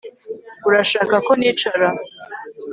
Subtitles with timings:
[0.67, 1.87] Urashaka ko nicara